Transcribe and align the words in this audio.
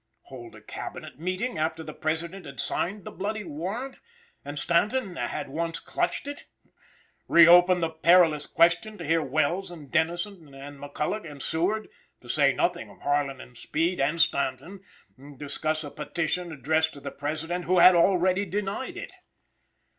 Hold 0.23 0.55
a 0.55 0.61
Cabinet 0.63 1.19
meeting 1.19 1.59
after 1.59 1.83
the 1.83 1.93
President 1.93 2.47
had 2.47 2.59
signed 2.59 3.05
the 3.05 3.11
bloody 3.11 3.43
warrant, 3.43 3.99
and 4.43 4.57
Stanton 4.57 5.15
had 5.15 5.47
once 5.47 5.77
clutched 5.77 6.27
it! 6.27 6.47
Reopen 7.27 7.81
the 7.81 7.91
perilous 7.91 8.47
question 8.47 8.97
to 8.97 9.05
hear 9.05 9.21
Welles 9.21 9.69
and 9.69 9.91
Dennison, 9.91 10.55
and 10.55 10.79
McCulloch 10.79 11.29
and 11.29 11.39
Seward, 11.39 11.87
to 12.21 12.27
say 12.27 12.51
nothing 12.51 12.89
of 12.89 13.01
Harlan 13.01 13.39
and 13.39 13.55
Speed 13.55 13.99
And 13.99 14.19
Stanton, 14.19 14.79
discuss 15.37 15.83
a 15.83 15.91
petition 15.91 16.51
addressed 16.51 16.93
to 16.93 16.99
the 16.99 17.11
President 17.11 17.65
who 17.65 17.77
had 17.77 17.93
already 17.93 18.43
denied 18.45 18.97
it! 18.97 19.13